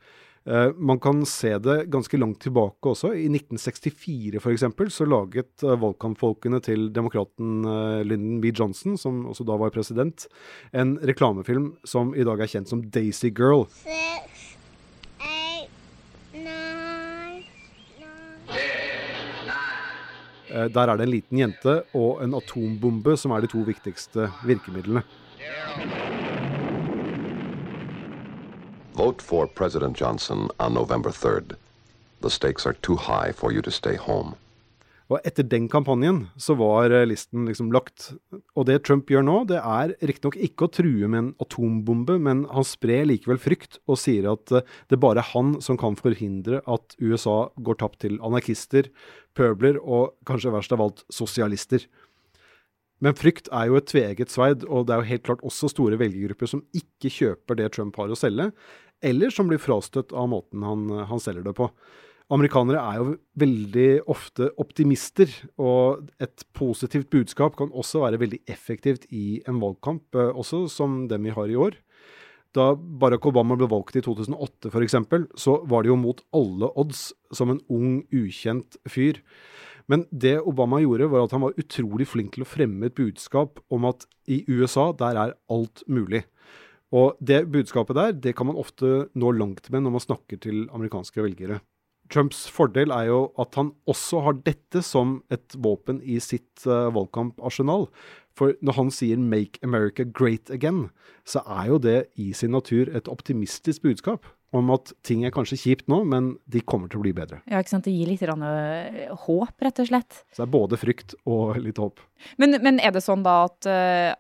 Uh, 0.50 0.70
man 0.78 1.00
kan 1.00 1.25
se 1.25 1.58
det 1.58 1.86
ganske 1.90 2.18
langt 2.18 2.42
tilbake 2.42 2.90
også. 2.92 3.14
I 3.18 3.25
1964 3.32 4.38
f.eks. 4.38 4.94
så 4.94 5.06
laget 5.10 5.64
uh, 5.66 5.74
valgkampfolkene 5.82 6.60
til 6.62 6.94
demokraten 6.94 7.66
uh, 7.66 8.04
Lyndon 8.06 8.42
B. 8.44 8.52
Johnson, 8.54 8.98
som 8.98 9.25
også 9.25 9.44
da 9.48 9.58
var 9.58 9.74
president, 9.74 10.28
en 10.70 11.00
reklamefilm 11.02 11.72
som 11.84 12.14
i 12.14 12.24
dag 12.28 12.46
er 12.46 12.52
kjent 12.52 12.70
som 12.70 12.84
Daisy 12.86 13.34
Girl. 13.34 13.66
Six, 13.74 14.54
eight, 15.18 15.74
nine, 16.38 17.42
nine. 18.46 18.70
Der 20.70 20.88
er 20.88 20.96
det 20.96 21.10
en 21.10 21.16
liten 21.18 21.42
jente 21.42 21.80
og 21.98 22.22
en 22.24 22.38
atombombe 22.38 23.18
som 23.18 23.34
er 23.34 23.42
de 23.42 23.50
to 23.50 23.66
viktigste 23.66 24.30
virkemidlene. 24.46 25.02
Vote 28.96 29.22
for 29.22 29.46
President 29.46 29.98
Johnson 29.98 30.50
on 30.58 30.74
November 30.74 31.10
3rd. 31.10 31.58
The 32.22 32.30
stakes 32.30 32.66
are 32.66 32.78
too 32.82 32.96
high 32.96 33.34
for 33.34 33.52
you 33.52 33.62
to 33.62 33.72
stay 33.72 33.98
home. 33.98 34.36
Og 35.12 35.20
etter 35.28 35.46
den 35.46 35.68
kampanjen 35.70 36.24
så 36.42 36.56
var 36.58 36.90
eh, 36.90 37.04
listen 37.06 37.44
liksom 37.46 37.74
lagt. 37.75 38.14
Og 38.56 38.66
det 38.66 38.80
Trump 38.88 39.12
gjør 39.12 39.25
nå, 39.28 39.36
det 39.52 39.60
er 39.60 39.94
riktignok 40.00 40.38
ikke 40.48 40.66
å 40.66 40.72
true 40.74 41.10
med 41.12 41.20
en 41.20 41.28
atombombe, 41.44 42.16
men 42.18 42.46
han 42.50 42.66
sprer 42.66 43.06
likevel 43.12 43.38
frykt 43.42 43.78
og 43.86 44.00
sier 44.02 44.32
at 44.32 44.48
det 44.50 44.64
det 44.90 45.02
bare 45.04 45.22
er 45.22 45.32
han 45.34 45.58
som 45.62 45.78
kan 45.78 46.00
forhindre 46.00 46.64
at 46.64 46.96
USA 47.04 47.52
går 47.68 47.82
tapt 47.84 48.00
til 48.06 48.18
anarkister, 48.24 48.88
pøbler 49.36 49.78
og 49.84 50.16
kanskje 50.25 50.56
verst 50.56 50.74
av 50.74 50.82
alt 50.88 51.04
sosialister. 51.12 51.84
Men 53.04 53.18
frykt 53.18 53.50
er 53.52 53.68
jo 53.70 53.78
et 53.80 53.90
tveegget 53.92 54.32
sverd, 54.32 54.64
og 54.72 54.88
det 54.88 54.96
er 54.96 55.04
jo 55.04 55.12
helt 55.12 55.25
klart 55.28 55.44
også 55.46 55.70
store 55.72 56.00
velgergrupper 56.00 56.50
som 56.50 56.64
ikke 56.75 57.12
kjøper 57.12 57.60
det 57.60 57.74
Trump 57.75 57.98
har 58.00 58.12
å 58.12 58.18
selge, 58.20 58.50
eller 59.04 59.34
som 59.34 59.50
blir 59.50 59.62
frastøtt 59.62 60.16
av 60.16 60.30
måten 60.32 60.64
han, 60.64 60.88
han 61.10 61.22
selger 61.22 61.46
det 61.46 61.56
på. 61.58 61.70
Amerikanere 62.34 62.82
er 62.82 62.98
jo 62.98 63.10
veldig 63.38 63.90
ofte 64.10 64.48
optimister, 64.62 65.30
og 65.62 66.08
et 66.24 66.46
positivt 66.58 67.12
budskap 67.14 67.58
kan 67.60 67.70
også 67.70 68.02
være 68.02 68.22
veldig 68.24 68.40
effektivt 68.50 69.06
i 69.14 69.44
en 69.46 69.60
valgkamp, 69.62 70.08
eh, 70.18 70.32
også 70.34 70.66
som 70.72 71.04
den 71.12 71.28
vi 71.28 71.36
har 71.36 71.52
i 71.52 71.60
år. 71.68 71.78
Da 72.56 72.72
Barack 72.74 73.28
Obama 73.28 73.58
ble 73.60 73.68
valgt 73.70 73.98
i 74.00 74.02
2008 74.02 74.72
f.eks., 74.72 74.98
så 75.38 75.60
var 75.68 75.84
det 75.84 75.92
jo 75.92 76.00
mot 76.00 76.24
alle 76.34 76.72
odds 76.80 77.10
som 77.36 77.52
en 77.52 77.62
ung, 77.70 78.00
ukjent 78.16 78.80
fyr. 78.90 79.20
Men 79.92 80.06
det 80.10 80.39
Obama 80.42 80.80
gjorde, 80.82 81.10
var 81.12 81.25
at 81.25 81.36
han 81.36 81.44
var 81.46 81.58
utrolig 81.62 82.08
flink 82.10 82.36
til 82.36 82.46
å 82.46 82.50
fremme 82.50 82.89
et 82.89 82.98
budskap 82.98 83.62
om 83.70 83.86
at 83.89 84.08
i 84.25 84.42
USA, 84.50 84.89
der 84.98 85.20
er 85.22 85.38
alt 85.51 85.84
mulig. 85.88 86.24
Og 86.96 87.18
det 87.20 87.46
budskapet 87.51 87.98
der 87.98 88.18
det 88.18 88.36
kan 88.38 88.50
man 88.50 88.60
ofte 88.62 89.08
nå 89.13 89.32
langt 89.36 89.70
med 89.70 89.86
når 89.86 89.98
man 89.98 90.06
snakker 90.06 90.42
til 90.42 90.65
amerikanske 90.74 91.22
velgere. 91.22 91.60
Trumps 92.13 92.44
fordel 92.54 92.94
er 92.94 93.08
jo 93.10 93.20
at 93.42 93.58
han 93.58 93.72
også 93.89 94.22
har 94.27 94.38
dette 94.46 94.84
som 94.86 95.18
et 95.34 95.56
våpen 95.58 96.04
i 96.06 96.20
sitt 96.22 96.65
uh, 96.70 96.94
valgkamparsenal. 96.94 97.88
For 98.38 98.54
når 98.62 98.77
han 98.77 98.92
sier 98.92 99.18
'make 99.18 99.58
America 99.63 100.04
great 100.04 100.51
again', 100.51 100.89
så 101.25 101.42
er 101.48 101.68
jo 101.72 101.77
det 101.77 102.06
i 102.15 102.34
sin 102.34 102.51
natur 102.51 102.92
et 102.94 103.08
optimistisk 103.08 103.82
budskap 103.82 104.25
om 104.56 104.72
at 104.76 104.94
ting 105.06 105.26
er 105.26 105.34
kanskje 105.36 105.58
kjipt 105.60 105.90
nå, 105.92 106.02
men 106.08 106.36
de 106.52 106.62
kommer 106.64 106.92
til 106.92 107.02
å 107.02 107.06
bli 107.06 107.14
bedre. 107.16 107.42
Ja, 107.50 107.62
ikke 107.62 107.76
sant. 107.76 107.88
Det 107.88 107.96
gir 107.96 108.10
litt 108.10 108.24
uh, 108.26 109.16
håp, 109.26 109.56
rett 109.66 109.82
og 109.84 109.90
slett. 109.90 110.22
Så 110.32 110.44
det 110.44 110.48
er 110.48 110.54
både 110.56 110.80
frykt 110.82 111.18
og 111.24 111.60
litt 111.62 111.82
håp. 111.82 112.04
Men, 112.42 112.60
men 112.64 112.80
er 112.80 112.96
det 112.96 113.04
sånn 113.06 113.26
da 113.26 113.42
at 113.50 113.70
uh, 113.70 114.14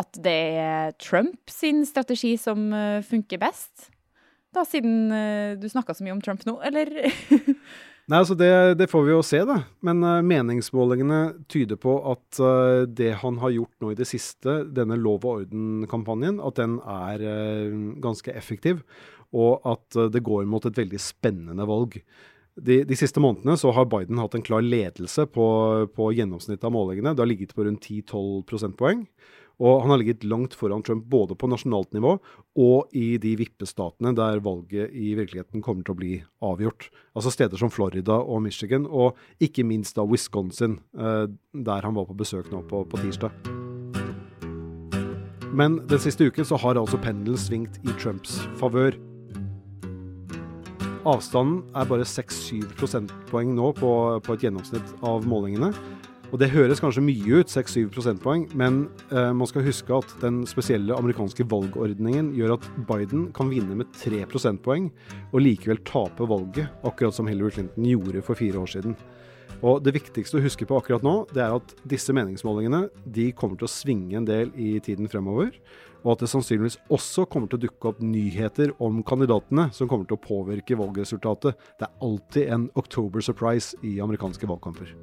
at 0.00 0.20
det 0.22 0.38
er 0.62 0.92
Trump 1.02 1.50
sin 1.50 1.82
strategi 1.84 2.36
som 2.40 2.70
uh, 2.72 3.02
funker 3.04 3.40
best? 3.42 3.90
Da, 4.54 4.64
siden 4.66 5.12
du 5.62 5.68
snakka 5.70 5.94
så 5.94 6.02
mye 6.02 6.16
om 6.16 6.20
Trump 6.24 6.40
nå, 6.42 6.56
eller? 6.66 6.88
Nei, 8.10 8.18
altså 8.18 8.34
det, 8.34 8.48
det, 8.80 8.88
får 8.90 9.04
vi 9.06 9.12
jo 9.12 9.20
se, 9.22 9.44
da. 9.46 9.60
Men 9.86 10.02
meningsmålingene 10.26 11.20
tyder 11.52 11.78
på 11.78 11.92
at 12.10 12.40
det 12.90 13.12
han 13.20 13.38
har 13.38 13.52
gjort 13.54 13.84
nå 13.84 13.92
i 13.92 13.98
det 14.00 14.08
siste, 14.10 14.56
denne 14.74 14.98
lov 14.98 15.22
og 15.22 15.44
orden-kampanjen, 15.44 16.40
at 16.42 16.58
den 16.58 16.80
er 16.82 17.22
ganske 18.02 18.34
effektiv. 18.34 18.82
Og 19.36 19.66
at 19.68 19.98
det 20.10 20.24
går 20.26 20.48
mot 20.50 20.64
et 20.66 20.78
veldig 20.80 21.00
spennende 21.02 21.66
valg. 21.68 22.00
De, 22.60 22.80
de, 22.84 22.96
siste 22.98 23.22
månedene 23.22 23.54
så 23.56 23.70
har 23.72 23.86
Biden 23.88 24.18
hatt 24.20 24.34
en 24.36 24.44
klar 24.44 24.64
ledelse 24.64 25.24
på, 25.32 25.46
på 25.94 26.08
gjennomsnittet 26.16 26.66
av 26.66 26.74
målingene. 26.74 27.14
Det 27.14 27.22
har 27.22 27.30
ligget 27.30 27.54
på 27.56 27.64
rundt 27.64 27.86
10-12 27.86 28.42
prosentpoeng. 28.50 29.04
Og 29.60 29.82
han 29.82 29.92
har 29.92 30.00
ligget 30.00 30.24
langt 30.24 30.54
foran 30.56 30.82
Trump 30.82 31.04
både 31.12 31.36
på 31.36 31.48
nasjonalt 31.50 31.92
nivå 31.92 32.14
og 32.60 32.94
i 32.96 33.18
de 33.20 33.34
vippestatene 33.36 34.14
der 34.16 34.40
valget 34.44 34.94
i 34.96 35.12
virkeligheten 35.18 35.60
kommer 35.64 35.84
til 35.84 35.94
å 35.94 36.00
bli 36.00 36.12
avgjort. 36.48 36.88
Altså 37.12 37.32
steder 37.34 37.60
som 37.60 37.72
Florida 37.72 38.16
og 38.24 38.40
Michigan, 38.46 38.86
og 38.88 39.20
ikke 39.42 39.66
minst 39.68 40.00
da 40.00 40.06
Wisconsin, 40.08 40.78
eh, 40.96 41.26
der 41.52 41.84
han 41.84 41.96
var 41.96 42.08
på 42.08 42.16
besøk 42.16 42.48
nå 42.52 42.64
på, 42.72 42.86
på 42.88 43.02
tirsdag. 43.04 43.36
Men 45.52 45.80
den 45.90 46.00
siste 46.00 46.24
uken 46.24 46.46
så 46.46 46.56
har 46.62 46.80
altså 46.80 47.00
pendelen 47.02 47.36
svingt 47.36 47.82
i 47.84 47.92
Trumps 48.00 48.40
favør. 48.56 48.96
Avstanden 51.08 51.62
er 51.72 51.86
bare 51.88 52.04
6-7 52.04 52.74
prosentpoeng 52.76 53.54
nå 53.56 53.70
på, 53.78 53.90
på 54.20 54.34
et 54.36 54.42
gjennomsnitt 54.44 54.90
av 55.06 55.24
målingene. 55.28 55.72
Og 56.30 56.38
Det 56.38 56.50
høres 56.52 56.78
kanskje 56.78 57.02
mye 57.02 57.40
ut, 57.40 57.50
6-7 57.50 57.88
prosentpoeng, 57.90 58.44
men 58.54 58.84
eh, 59.10 59.30
man 59.34 59.48
skal 59.50 59.64
huske 59.66 59.96
at 59.96 60.12
den 60.22 60.44
spesielle 60.46 60.94
amerikanske 60.94 61.46
valgordningen 61.50 62.30
gjør 62.36 62.54
at 62.58 62.68
Biden 62.86 63.30
kan 63.34 63.50
vinne 63.50 63.80
med 63.80 63.90
3 63.96 64.22
prosentpoeng 64.30 64.90
og 65.32 65.40
likevel 65.42 65.80
tape 65.88 66.28
valget, 66.30 66.68
akkurat 66.86 67.16
som 67.16 67.30
Hillary 67.30 67.56
Clinton 67.56 67.88
gjorde 67.88 68.22
for 68.26 68.38
fire 68.38 68.62
år 68.62 68.70
siden. 68.76 68.94
Og 69.60 69.82
Det 69.84 69.92
viktigste 69.92 70.38
å 70.38 70.44
huske 70.44 70.64
på 70.64 70.78
akkurat 70.80 71.04
nå, 71.04 71.26
det 71.36 71.42
er 71.44 71.52
at 71.58 71.74
disse 71.88 72.14
meningsmålingene 72.16 72.86
de 73.04 73.28
kommer 73.36 73.60
til 73.60 73.68
å 73.68 73.72
svinge 73.72 74.16
en 74.16 74.28
del 74.28 74.52
i 74.56 74.78
tiden 74.80 75.10
fremover. 75.10 75.52
Og 76.00 76.14
at 76.14 76.22
det 76.24 76.30
sannsynligvis 76.32 76.78
også 76.88 77.26
kommer 77.28 77.50
til 77.50 77.60
å 77.60 77.64
dukke 77.66 77.90
opp 77.90 78.00
nyheter 78.00 78.72
om 78.80 79.02
kandidatene 79.04 79.68
som 79.76 79.90
kommer 79.90 80.08
til 80.08 80.16
å 80.16 80.22
påvirke 80.24 80.78
valgresultatet. 80.80 81.60
Det 81.76 81.84
er 81.84 82.06
alltid 82.06 82.54
en 82.56 82.64
October 82.80 83.20
surprise 83.24 83.76
i 83.84 83.98
amerikanske 84.00 84.48
valgkamper. 84.48 84.94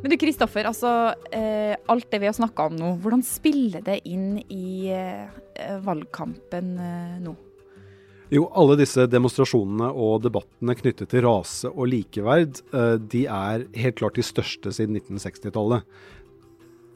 Men 0.00 0.08
du 0.08 0.16
Kristoffer, 0.16 0.64
altså 0.64 1.12
eh, 1.28 1.76
alt 1.92 2.08
det 2.08 2.22
vi 2.22 2.30
har 2.30 2.32
snakka 2.32 2.70
om 2.70 2.80
nå, 2.80 2.94
hvordan 3.04 3.20
spiller 3.20 3.84
det 3.84 3.98
inn 4.08 4.38
i 4.48 4.88
eh, 4.96 5.28
valgkampen 5.84 6.72
eh, 6.80 7.16
nå? 7.20 7.36
Jo, 8.30 8.44
alle 8.54 8.76
disse 8.78 9.08
demonstrasjonene 9.10 9.88
og 9.90 10.20
debattene 10.22 10.76
knyttet 10.78 11.10
til 11.10 11.24
rase 11.24 11.66
og 11.70 11.88
likeverd, 11.90 12.60
eh, 12.70 12.94
de 13.02 13.24
er 13.26 13.64
helt 13.82 13.98
klart 13.98 14.20
de 14.20 14.22
største 14.22 14.70
siden 14.76 15.00
1960-tallet. 15.00 15.82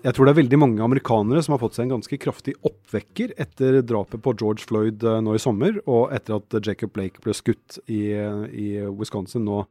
Jeg 0.04 0.14
tror 0.14 0.28
det 0.28 0.34
er 0.34 0.38
veldig 0.38 0.60
mange 0.60 0.84
amerikanere 0.84 1.42
som 1.42 1.56
har 1.56 1.62
fått 1.62 1.74
seg 1.74 1.88
en 1.88 1.96
ganske 1.96 2.18
kraftig 2.22 2.54
oppvekker 2.62 3.32
etter 3.40 3.80
drapet 3.82 4.22
på 4.22 4.34
George 4.38 4.62
Floyd 4.68 5.02
eh, 5.02 5.18
nå 5.26 5.34
i 5.34 5.42
sommer, 5.42 5.80
og 5.90 6.14
etter 6.14 6.38
at 6.38 6.60
Jacob 6.62 6.94
Blake 6.94 7.24
ble 7.24 7.34
skutt 7.34 7.80
i, 7.88 8.12
i 8.14 8.68
Wisconsin 8.94 9.42
nå 9.48 9.64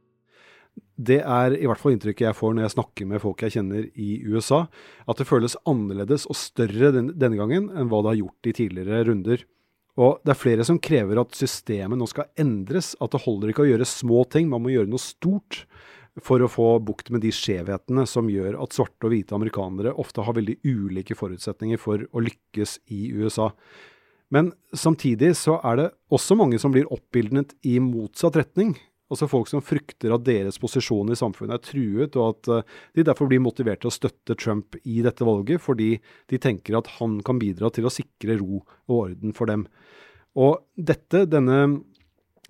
det 0.94 1.20
er 1.22 1.54
i 1.54 1.66
hvert 1.66 1.80
fall 1.80 1.94
inntrykket 1.94 2.28
jeg 2.28 2.36
får 2.38 2.54
når 2.54 2.64
jeg 2.64 2.74
snakker 2.76 3.08
med 3.10 3.22
folk 3.22 3.42
jeg 3.42 3.56
kjenner 3.56 3.86
i 3.94 4.20
USA, 4.26 4.64
at 5.06 5.18
det 5.18 5.26
føles 5.26 5.56
annerledes 5.70 6.26
og 6.30 6.38
større 6.38 6.92
denne 6.94 7.38
gangen 7.38 7.68
enn 7.74 7.90
hva 7.90 8.02
det 8.02 8.12
har 8.12 8.20
gjort 8.20 8.50
i 8.50 8.54
tidligere 8.58 9.04
runder. 9.08 9.44
Og 10.00 10.18
det 10.26 10.32
er 10.34 10.40
flere 10.40 10.64
som 10.66 10.80
krever 10.82 11.20
at 11.20 11.36
systemet 11.38 12.00
nå 12.00 12.06
skal 12.10 12.30
endres, 12.40 12.94
at 12.98 13.14
det 13.14 13.22
holder 13.22 13.52
ikke 13.52 13.62
å 13.62 13.68
gjøre 13.68 13.86
små 13.86 14.24
ting, 14.30 14.48
man 14.50 14.64
må 14.64 14.72
gjøre 14.74 14.90
noe 14.90 15.02
stort 15.02 15.64
for 16.22 16.42
å 16.42 16.50
få 16.50 16.66
bukt 16.86 17.10
med 17.14 17.24
de 17.24 17.30
skjevhetene 17.34 18.04
som 18.06 18.28
gjør 18.30 18.58
at 18.62 18.74
svarte 18.74 19.06
og 19.06 19.14
hvite 19.14 19.34
amerikanere 19.34 19.94
ofte 19.98 20.22
har 20.22 20.36
veldig 20.36 20.60
ulike 20.62 21.16
forutsetninger 21.18 21.80
for 21.82 22.06
å 22.10 22.22
lykkes 22.22 22.78
i 22.94 23.08
USA. 23.14 23.50
Men 24.34 24.52
samtidig 24.74 25.34
så 25.38 25.58
er 25.66 25.78
det 25.78 25.88
også 26.14 26.36
mange 26.38 26.58
som 26.62 26.74
blir 26.74 26.90
oppildnet 26.94 27.54
i 27.66 27.76
motsatt 27.82 28.38
retning. 28.38 28.74
Altså 29.12 29.28
folk 29.28 29.50
som 29.50 29.62
frykter 29.64 30.14
at 30.14 30.24
deres 30.24 30.56
posisjon 30.60 31.12
i 31.12 31.18
samfunnet 31.18 31.58
er 31.58 31.64
truet, 31.64 32.16
og 32.16 32.30
at 32.30 32.50
uh, 32.50 32.78
de 32.96 33.04
derfor 33.04 33.28
blir 33.30 33.42
motivert 33.44 33.82
til 33.82 33.92
å 33.92 33.94
støtte 33.94 34.36
Trump 34.40 34.78
i 34.82 35.02
dette 35.04 35.26
valget, 35.28 35.60
fordi 35.62 35.90
de 36.32 36.40
tenker 36.40 36.78
at 36.78 36.88
han 36.96 37.18
kan 37.26 37.40
bidra 37.42 37.68
til 37.74 37.84
å 37.84 37.92
sikre 37.92 38.38
ro 38.40 38.62
og 38.62 38.96
orden 38.96 39.36
for 39.36 39.50
dem. 39.50 39.66
Og 40.40 40.64
dette, 40.74 41.26
denne 41.30 41.58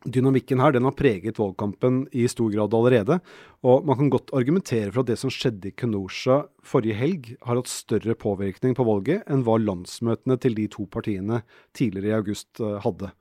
dynamikken 0.05 0.61
her 0.61 0.75
den 0.75 0.85
har 0.85 0.97
preget 0.97 1.39
valgkampen 1.41 2.05
i 2.13 2.27
stor 2.29 2.51
grad 2.53 2.75
allerede. 2.77 3.19
Og 3.65 3.87
man 3.89 3.99
kan 3.99 4.11
godt 4.13 4.33
argumentere 4.37 4.93
for 4.93 5.03
at 5.03 5.11
det 5.11 5.19
som 5.21 5.33
skjedde 5.33 5.71
i 5.71 5.75
Kenosha 5.77 6.43
forrige 6.65 6.99
helg, 6.99 7.31
har 7.45 7.61
hatt 7.61 7.73
større 7.73 8.17
påvirkning 8.19 8.77
på 8.77 8.87
valget 8.87 9.25
enn 9.31 9.45
hva 9.47 9.59
landsmøtene 9.61 10.39
til 10.41 10.57
de 10.59 10.69
to 10.73 10.87
partiene 10.93 11.43
tidligere 11.77 12.13
i 12.13 12.19
august 12.19 12.61
eh, 12.61 12.81
hadde. 12.85 13.13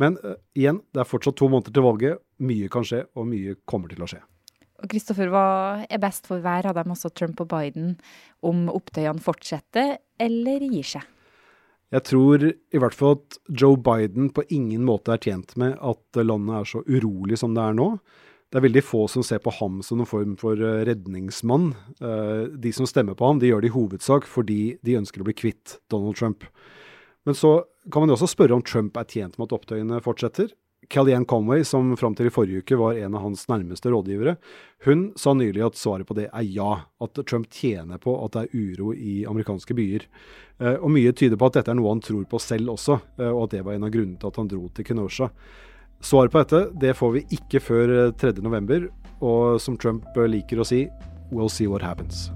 Men 0.00 0.16
uh, 0.24 0.36
igjen, 0.56 0.80
det 0.94 1.02
er 1.02 1.08
fortsatt 1.08 1.38
to 1.38 1.50
måneder 1.52 1.74
til 1.76 1.86
valget. 1.86 2.20
Mye 2.40 2.70
kan 2.72 2.86
skje, 2.86 3.04
og 3.14 3.28
mye 3.28 3.56
kommer 3.68 3.92
til 3.92 4.04
å 4.04 4.08
skje. 4.10 4.22
Kristoffer, 4.88 5.28
hva 5.28 5.46
er 5.92 6.00
best 6.00 6.28
for 6.30 6.40
hver 6.40 6.70
av 6.70 6.78
dem, 6.78 6.92
også 6.94 7.10
Trump 7.12 7.42
og 7.44 7.50
Biden, 7.50 7.98
om 8.46 8.64
opptøyene 8.72 9.20
fortsetter 9.20 9.98
eller 10.20 10.64
gir 10.64 10.94
seg? 10.96 11.04
Jeg 11.90 12.06
tror 12.06 12.44
i 12.46 12.80
hvert 12.80 12.94
fall 12.94 13.16
at 13.18 13.36
Joe 13.50 13.76
Biden 13.76 14.30
på 14.32 14.44
ingen 14.54 14.84
måte 14.86 15.12
er 15.12 15.22
tjent 15.22 15.56
med 15.58 15.74
at 15.82 16.20
landet 16.22 16.60
er 16.60 16.68
så 16.70 16.84
urolig 16.86 17.40
som 17.40 17.56
det 17.56 17.64
er 17.64 17.74
nå. 17.76 17.88
Det 18.50 18.58
er 18.58 18.64
veldig 18.66 18.82
få 18.82 19.04
som 19.10 19.24
ser 19.26 19.42
på 19.42 19.52
ham 19.58 19.78
som 19.86 19.98
noen 19.98 20.10
form 20.10 20.36
for 20.38 20.58
eh, 20.58 20.82
redningsmann. 20.86 21.68
Eh, 22.02 22.46
de 22.62 22.72
som 22.74 22.86
stemmer 22.86 23.18
på 23.18 23.26
ham, 23.26 23.42
de 23.42 23.50
gjør 23.50 23.62
det 23.62 23.70
i 23.70 23.74
hovedsak 23.74 24.26
fordi 24.26 24.60
de 24.86 24.96
ønsker 24.98 25.22
å 25.22 25.26
bli 25.26 25.36
kvitt 25.38 25.76
Donald 25.90 26.18
Trump. 26.18 26.46
Men 27.26 27.36
så 27.38 27.60
kan 27.88 28.02
man 28.02 28.12
jo 28.12 28.18
også 28.18 28.32
spørre 28.34 28.56
om 28.56 28.64
Trump 28.66 28.98
er 29.00 29.08
tjent 29.08 29.38
med 29.38 29.48
at 29.48 29.56
opptøyene 29.56 30.02
fortsetter. 30.04 30.52
Kellyanne 30.90 31.24
Conway, 31.28 31.62
som 31.64 31.92
fram 31.96 32.14
til 32.16 32.30
i 32.30 32.32
forrige 32.32 32.64
uke 32.64 32.78
var 32.80 32.98
en 32.98 33.14
av 33.14 33.22
hans 33.22 33.44
nærmeste 33.50 33.92
rådgivere, 33.92 34.36
hun 34.86 35.10
sa 35.20 35.34
nylig 35.36 35.62
at 35.66 35.78
svaret 35.78 36.08
på 36.08 36.16
det 36.16 36.26
er 36.32 36.46
ja. 36.48 36.70
At 37.04 37.20
Trump 37.28 37.50
tjener 37.52 38.00
på 38.02 38.16
at 38.24 38.34
det 38.34 38.46
er 38.46 38.56
uro 38.56 38.94
i 38.96 39.20
amerikanske 39.28 39.76
byer. 39.76 40.08
Eh, 40.58 40.76
og 40.80 40.90
mye 40.96 41.12
tyder 41.12 41.38
på 41.38 41.50
at 41.50 41.60
dette 41.60 41.72
er 41.72 41.78
noe 41.78 41.92
han 41.92 42.02
tror 42.04 42.24
på 42.28 42.40
selv 42.42 42.74
også, 42.74 42.98
eh, 43.20 43.28
og 43.28 43.44
at 43.46 43.58
det 43.58 43.62
var 43.68 43.76
en 43.76 43.86
av 43.86 43.94
grunnene 43.94 44.18
til 44.20 44.32
at 44.32 44.40
han 44.40 44.50
dro 44.50 44.64
til 44.74 44.88
Kenosha. 44.88 45.30
Svaret 46.00 46.32
på 46.32 46.42
dette 46.42 46.64
det 46.80 46.96
får 46.96 47.16
vi 47.18 47.26
ikke 47.38 47.62
før 47.62 47.96
3.11, 48.16 48.88
eh, 48.88 49.16
og 49.20 49.60
som 49.60 49.76
Trump 49.76 50.08
liker 50.16 50.64
å 50.64 50.66
si, 50.66 50.86
we'll 51.30 51.52
see 51.52 51.68
what 51.68 51.84
happens. 51.84 52.30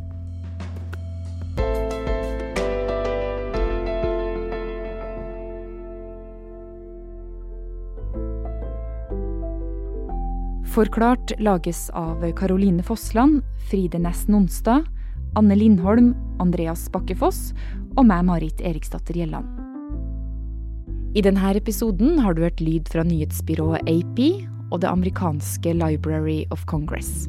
Forklart 10.74 11.30
lages 11.38 11.90
av 11.90 12.32
Caroline 12.34 12.82
Fossland, 12.82 13.42
Fride 13.70 13.98
Næss 13.98 14.24
Nonstad, 14.28 14.82
Anne 15.38 15.54
Lindholm, 15.54 16.16
Andreas 16.42 16.88
Bakkefoss 16.90 17.52
og 17.94 18.08
meg, 18.08 18.24
Marit 18.26 18.58
Eriksdatter 18.58 19.14
Gjelland. 19.14 19.46
I 21.14 21.22
denne 21.22 21.52
episoden 21.54 22.18
har 22.18 22.34
du 22.34 22.42
hørt 22.42 22.58
lyd 22.58 22.90
fra 22.90 23.06
nyhetsbyrået 23.06 23.86
AP 23.86 24.18
og 24.72 24.80
det 24.82 24.90
amerikanske 24.90 25.76
Library 25.78 26.42
of 26.50 26.66
Congress. 26.66 27.28